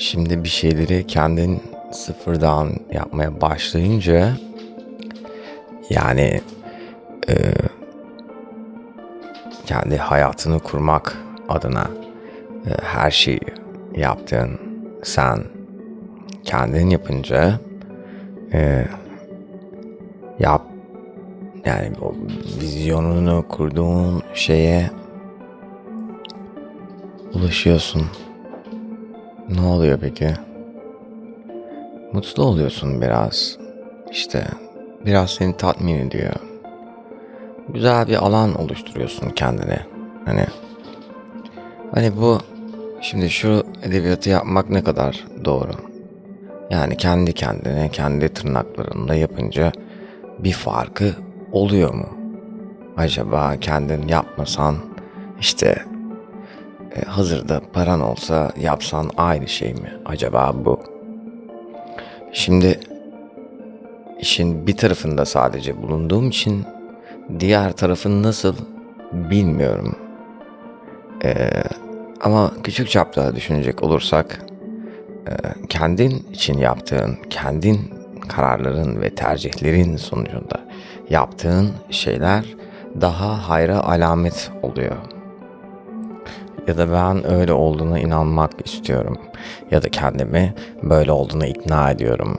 Şimdi 0.00 0.44
bir 0.44 0.48
şeyleri 0.48 1.06
kendin 1.06 1.62
sıfırdan 1.92 2.70
yapmaya 2.92 3.40
başlayınca 3.40 4.32
yani 5.90 6.40
e, 7.28 7.34
kendi 9.66 9.96
hayatını 9.96 10.58
kurmak 10.58 11.16
adına 11.48 11.90
e, 12.66 12.70
her 12.82 13.10
şeyi 13.10 13.40
yaptığın 13.96 14.60
sen 15.02 15.44
kendin 16.44 16.90
yapınca 16.90 17.60
e, 18.52 18.86
yap 20.38 20.62
yani 21.64 21.92
o 22.00 22.14
vizyonunu 22.60 23.48
kurduğun 23.48 24.22
şeye 24.34 24.90
ulaşıyorsun. 27.34 28.06
Ne 29.54 29.60
oluyor 29.60 29.98
peki? 30.00 30.30
Mutlu 32.12 32.44
oluyorsun 32.44 33.02
biraz. 33.02 33.58
İşte 34.10 34.44
biraz 35.06 35.30
seni 35.30 35.56
tatmin 35.56 36.06
ediyor. 36.06 36.34
Güzel 37.68 38.08
bir 38.08 38.16
alan 38.26 38.54
oluşturuyorsun 38.54 39.30
kendine. 39.30 39.86
Hani 40.24 40.46
hani 41.94 42.16
bu 42.16 42.38
şimdi 43.00 43.30
şu 43.30 43.62
edebiyatı 43.82 44.30
yapmak 44.30 44.70
ne 44.70 44.84
kadar 44.84 45.24
doğru? 45.44 45.72
Yani 46.70 46.96
kendi 46.96 47.32
kendine, 47.32 47.88
kendi 47.88 48.28
tırnaklarında 48.28 49.14
yapınca 49.14 49.72
bir 50.38 50.52
farkı 50.52 51.14
oluyor 51.52 51.94
mu? 51.94 52.08
Acaba 52.96 53.56
kendin 53.60 54.08
yapmasan 54.08 54.76
işte 55.40 55.84
e, 56.96 57.00
hazırda 57.00 57.60
paran 57.72 58.00
olsa 58.00 58.52
yapsan 58.60 59.10
aynı 59.16 59.48
şey 59.48 59.74
mi? 59.74 59.92
Acaba 60.06 60.52
bu? 60.64 60.80
Şimdi 62.32 62.80
işin 64.20 64.66
bir 64.66 64.76
tarafında 64.76 65.24
sadece 65.24 65.82
bulunduğum 65.82 66.28
için 66.28 66.64
diğer 67.40 67.72
tarafın 67.72 68.22
nasıl 68.22 68.54
bilmiyorum. 69.12 69.96
Ee, 71.24 71.50
ama 72.20 72.52
küçük 72.64 72.90
çapta 72.90 73.36
düşünecek 73.36 73.82
olursak 73.82 74.40
e, 75.28 75.34
kendin 75.68 76.26
için 76.32 76.58
yaptığın, 76.58 77.18
kendin 77.30 77.80
kararların 78.28 79.00
ve 79.00 79.14
tercihlerin 79.14 79.96
sonucunda 79.96 80.60
yaptığın 81.10 81.70
şeyler 81.90 82.44
daha 83.00 83.48
hayra 83.48 83.80
alamet 83.80 84.50
oluyor. 84.62 84.96
Ya 86.66 86.78
da 86.78 86.92
ben 86.92 87.32
öyle 87.32 87.52
olduğuna 87.52 87.98
inanmak 87.98 88.50
istiyorum. 88.64 89.18
Ya 89.70 89.82
da 89.82 89.88
kendimi 89.88 90.54
böyle 90.82 91.12
olduğuna 91.12 91.46
ikna 91.46 91.90
ediyorum. 91.90 92.38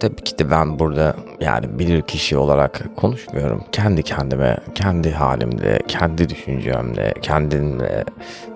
Tabii 0.00 0.22
ki 0.24 0.38
de 0.38 0.50
ben 0.50 0.78
burada 0.78 1.16
yani 1.40 1.78
bilir 1.78 2.02
kişi 2.02 2.36
olarak 2.36 2.96
konuşmuyorum. 2.96 3.64
Kendi 3.72 4.02
kendime, 4.02 4.56
kendi 4.74 5.10
halimde, 5.10 5.78
kendi 5.88 6.28
düşüncemle, 6.28 7.14
kendimle 7.22 8.04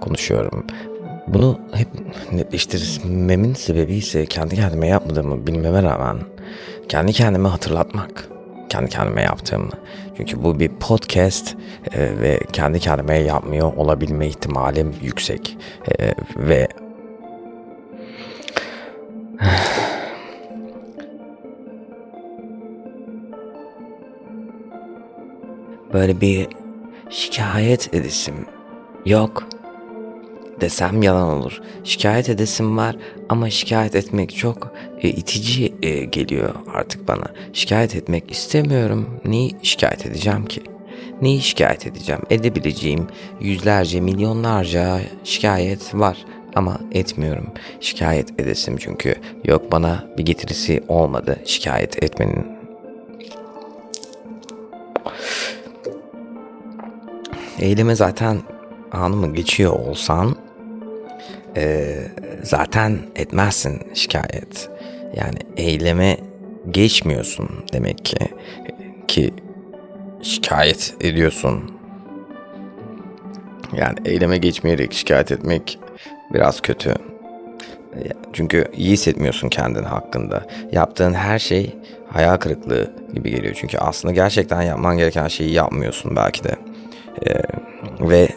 konuşuyorum. 0.01 0.67
Bunu 1.27 1.61
hep 1.73 1.89
netleştirmemin 2.33 3.55
sebebi 3.55 3.95
ise 3.95 4.27
kendi 4.27 4.57
kendime 4.57 4.89
yapmadığımı 4.89 5.47
bilmeme 5.47 5.83
rağmen 5.83 6.17
kendi 6.89 7.13
kendime 7.13 7.49
hatırlatmak. 7.49 8.36
Kendi 8.69 8.91
kendime 8.91 9.23
yaptığımı. 9.23 9.71
Çünkü 10.17 10.43
bu 10.45 10.61
bir 10.61 10.69
podcast 10.69 11.57
e, 11.93 12.21
ve 12.21 12.41
kendi 12.53 12.81
kendime 12.81 13.19
yapmıyor 13.19 13.73
olabilme 13.77 14.27
ihtimalim 14.27 14.95
yüksek. 15.03 15.59
E, 15.99 16.15
ve 16.37 16.69
böyle 25.93 26.21
bir 26.21 26.49
şikayet 27.11 27.95
edesim 27.95 28.47
yok 29.05 29.49
desem 30.61 31.03
yalan 31.03 31.29
olur. 31.29 31.61
Şikayet 31.85 32.29
edesim 32.29 32.77
var 32.77 32.97
ama 33.29 33.51
şikayet 33.51 33.95
etmek 33.95 34.37
çok 34.37 34.73
e, 35.03 35.09
itici 35.09 35.75
e, 35.83 36.05
geliyor 36.05 36.55
artık 36.75 37.09
bana. 37.09 37.25
Şikayet 37.53 37.97
etmek 37.97 38.31
istemiyorum. 38.31 39.21
Neyi 39.25 39.57
şikayet 39.63 40.07
edeceğim 40.07 40.47
ki? 40.47 40.63
Neyi 41.23 41.41
şikayet 41.41 41.87
edeceğim? 41.87 42.23
Edebileceğim 42.31 43.07
yüzlerce, 43.41 44.01
milyonlarca 44.01 45.01
şikayet 45.25 45.95
var 45.95 46.25
ama 46.55 46.81
etmiyorum. 46.93 47.47
Şikayet 47.81 48.41
edesim 48.41 48.77
çünkü 48.77 49.15
yok 49.45 49.73
bana 49.73 50.05
bir 50.19 50.25
getirisi 50.25 50.83
olmadı 50.89 51.39
şikayet 51.45 52.03
etmenin. 52.03 52.47
Eyleme 57.59 57.95
zaten 57.95 58.39
anımı 58.93 59.35
geçiyor 59.35 59.73
olsan 59.73 60.36
e, 61.57 61.97
zaten 62.43 62.99
etmezsin 63.17 63.83
şikayet. 63.95 64.71
Yani 65.17 65.39
eyleme 65.57 66.17
geçmiyorsun 66.71 67.51
demek 67.73 68.05
ki 68.05 68.17
ki 69.09 69.35
şikayet 70.23 70.95
ediyorsun. 71.01 71.71
Yani 73.73 73.99
eyleme 74.05 74.39
geçmeyerek 74.39 74.93
şikayet 74.93 75.33
etmek 75.33 75.79
biraz 76.33 76.61
kötü. 76.61 76.95
Çünkü 78.33 78.65
iyi 78.77 78.93
hissetmiyorsun 78.93 79.49
kendin 79.49 79.83
hakkında. 79.83 80.47
Yaptığın 80.73 81.13
her 81.13 81.39
şey 81.39 81.77
hayal 82.09 82.37
kırıklığı 82.37 82.91
gibi 83.15 83.31
geliyor. 83.31 83.55
Çünkü 83.61 83.79
aslında 83.79 84.15
gerçekten 84.15 84.63
yapman 84.63 84.97
gereken 84.97 85.29
şeyi 85.29 85.53
yapmıyorsun 85.53 86.17
belki 86.17 86.45
de. 86.45 86.57
Ee, 87.27 87.43
ve 88.01 88.29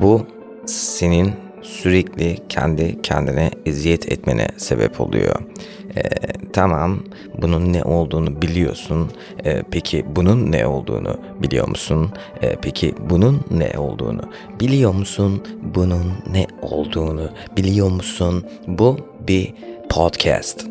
bu 0.00 0.26
senin 0.66 1.32
sürekli 1.80 2.36
kendi 2.48 3.02
kendine 3.02 3.50
eziyet 3.66 4.12
etmene 4.12 4.48
sebep 4.56 5.00
oluyor. 5.00 5.36
Ee, 5.96 6.02
tamam 6.52 6.98
bunun 7.42 7.72
ne 7.72 7.82
olduğunu 7.82 8.42
biliyorsun. 8.42 9.10
Ee, 9.44 9.62
peki 9.70 10.04
bunun 10.16 10.52
ne 10.52 10.66
olduğunu 10.66 11.20
biliyor 11.42 11.68
musun? 11.68 12.10
Ee, 12.42 12.56
peki 12.62 12.94
bunun 13.10 13.40
ne 13.50 13.78
olduğunu 13.78 14.22
biliyor 14.60 14.94
musun? 14.94 15.42
Bunun 15.74 16.12
ne 16.32 16.46
olduğunu 16.62 17.30
biliyor 17.56 17.90
musun? 17.90 18.44
Bu 18.66 18.98
bir 19.28 19.54
podcast. 19.88 20.66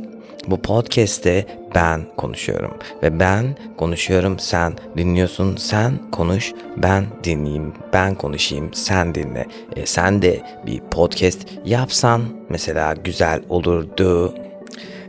Bu 0.50 0.62
podcast'te 0.62 1.46
ben 1.76 2.02
konuşuyorum. 2.18 2.78
Ve 3.04 3.20
ben 3.20 3.56
konuşuyorum 3.78 4.40
sen 4.40 4.74
dinliyorsun. 4.98 5.56
Sen 5.56 6.12
konuş 6.12 6.54
ben 6.78 7.06
dinleyeyim. 7.24 7.74
Ben 7.94 8.16
konuşayım 8.16 8.74
sen 8.74 9.16
dinle. 9.16 9.46
E, 9.76 9.86
sen 9.86 10.22
de 10.22 10.42
bir 10.66 10.80
podcast 10.80 11.40
yapsan 11.66 12.22
mesela 12.50 12.94
güzel 12.94 13.42
olurdu 13.50 14.34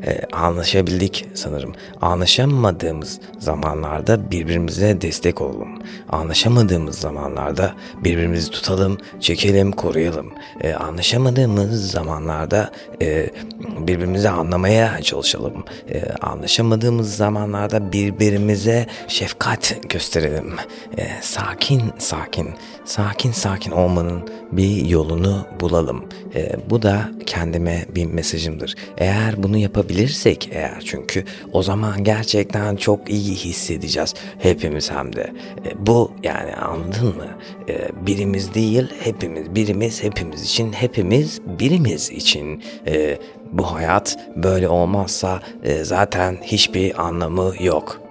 e, 0.07 0.21
anlaşabildik 0.33 1.27
sanırım. 1.35 1.73
Anlaşamadığımız 2.01 3.21
zamanlarda 3.39 4.31
birbirimize 4.31 5.01
destek 5.01 5.41
olalım. 5.41 5.83
Anlaşamadığımız 6.09 6.99
zamanlarda 6.99 7.75
birbirimizi 8.05 8.51
tutalım, 8.51 8.99
çekelim, 9.21 9.73
koruyalım. 9.73 10.33
E, 10.61 10.75
anlaşamadığımız 10.75 11.91
zamanlarda 11.91 12.71
e, 13.03 13.31
birbirimizi 13.79 14.29
anlamaya 14.29 15.03
çalışalım. 15.03 15.65
E, 15.89 16.13
anlaşamadığımız 16.13 17.17
zamanlarda 17.17 17.93
birbirimize 17.93 18.87
şefkat 19.09 19.77
gösterelim. 19.89 20.55
E, 20.99 21.09
sakin 21.21 21.83
sakin, 21.99 22.49
sakin 22.85 23.33
sakin 23.33 23.71
olmanın 23.71 24.29
bir 24.53 24.87
yolunu 24.87 25.47
bulalım. 25.61 26.05
E, 26.35 26.57
bu 26.71 26.83
da 26.83 27.11
kendime 27.27 27.85
bir 27.95 28.07
mesajımdır. 28.07 28.75
Eğer 28.99 29.43
bunu 29.43 29.59
yapabilirsek 29.91 30.49
eğer 30.53 30.81
çünkü 30.85 31.25
o 31.53 31.63
zaman 31.63 32.05
gerçekten 32.05 32.77
çok 32.77 33.11
iyi 33.11 33.35
hissedeceğiz 33.35 34.15
hepimiz 34.39 34.91
hem 34.91 35.17
de. 35.17 35.33
E, 35.67 35.87
bu 35.87 36.13
yani 36.23 36.55
anladın 36.55 37.17
mı? 37.17 37.39
E, 37.69 37.89
birimiz 38.07 38.55
değil 38.55 38.87
hepimiz, 39.01 39.55
birimiz 39.55 40.03
hepimiz 40.03 40.43
için, 40.43 40.73
hepimiz 40.73 41.41
birimiz 41.59 42.11
için. 42.11 42.63
E, 42.87 43.19
bu 43.53 43.73
hayat 43.73 44.19
böyle 44.37 44.69
olmazsa 44.69 45.41
e, 45.63 45.85
zaten 45.85 46.39
hiçbir 46.43 47.03
anlamı 47.03 47.53
yok. 47.61 48.10